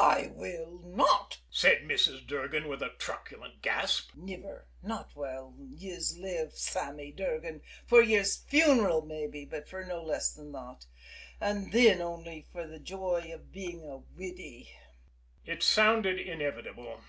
"I 0.00 0.32
will 0.34 0.80
not," 0.84 1.38
said 1.50 1.82
Mrs. 1.82 2.26
Durgan, 2.26 2.66
with 2.66 2.82
a 2.82 2.88
truculent 2.98 3.62
gasp. 3.62 4.10
"Niver! 4.16 4.66
Not 4.82 5.12
while 5.14 5.54
yez 5.56 6.18
live, 6.18 6.52
Sammy 6.58 7.12
Durgan 7.12 7.62
fer 7.86 8.02
yez 8.02 8.36
funeral 8.38 9.02
mabbe, 9.02 9.48
but 9.48 9.68
fer 9.68 9.84
no 9.84 10.02
less 10.02 10.34
than 10.34 10.50
thot, 10.52 10.86
an' 11.40 11.70
thin 11.70 12.00
only 12.02 12.42
fer 12.52 12.66
the 12.66 12.80
joy 12.80 13.30
av 13.32 13.52
bein' 13.52 13.84
a 13.84 13.98
widdy!" 14.18 14.68
It 15.44 15.62
sounded 15.62 16.18
inevitable. 16.18 17.00